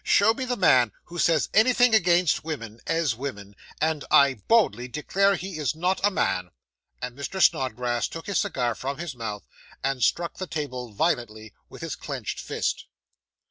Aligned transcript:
Show 0.03 0.33
me 0.33 0.45
the 0.45 0.57
man 0.57 0.93
who 1.05 1.19
says 1.19 1.47
anything 1.53 1.93
against 1.93 2.43
women, 2.43 2.79
as 2.87 3.13
women, 3.15 3.55
and 3.79 4.03
I 4.09 4.33
boldly 4.33 4.87
declare 4.87 5.35
he 5.35 5.59
is 5.59 5.75
not 5.75 6.01
a 6.03 6.09
man.' 6.09 6.49
And 7.03 7.15
Mr. 7.15 7.39
Snodgrass 7.39 8.07
took 8.07 8.25
his 8.25 8.39
cigar 8.39 8.73
from 8.73 8.97
his 8.97 9.13
mouth, 9.15 9.45
and 9.83 10.01
struck 10.01 10.37
the 10.37 10.47
table 10.47 10.91
violently 10.91 11.53
with 11.69 11.83
his 11.83 11.95
clenched 11.95 12.39
fist. 12.39 12.85